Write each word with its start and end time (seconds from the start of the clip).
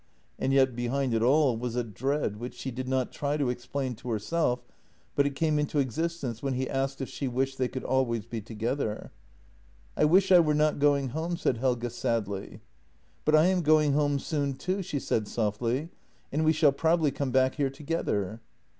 And 0.39 0.51
yet 0.51 0.75
behind 0.75 1.13
it 1.13 1.21
all 1.21 1.55
was 1.55 1.75
a 1.75 1.83
dread, 1.83 2.37
which 2.37 2.55
she 2.55 2.71
did 2.71 2.87
not 2.87 3.11
try 3.11 3.37
to 3.37 3.51
explain 3.51 3.93
to 3.97 4.09
herself, 4.09 4.65
but 5.15 5.27
it 5.27 5.35
came 5.35 5.59
into 5.59 5.77
existence 5.77 6.41
when 6.41 6.55
he 6.55 6.67
asked 6.67 7.01
if 7.01 7.07
she 7.07 7.27
wished 7.27 7.59
they 7.59 7.67
could 7.67 7.83
always 7.83 8.25
be 8.25 8.41
together." 8.41 9.11
I 9.95 10.05
wish 10.05 10.31
I 10.31 10.39
were 10.39 10.55
not 10.55 10.79
going 10.79 11.09
home," 11.09 11.37
said 11.37 11.57
Helge 11.57 11.91
sadly." 11.91 12.61
But 13.25 13.35
I 13.35 13.45
am 13.45 13.61
going 13.61 13.93
home 13.93 14.17
soon 14.17 14.55
too," 14.55 14.81
she 14.81 14.97
said 14.99 15.27
softly," 15.27 15.89
and 16.31 16.43
we 16.43 16.51
shall 16.51 16.71
probably 16.71 17.11
come 17.11 17.29
back 17.29 17.57
here 17.57 17.69
together." 17.69 18.41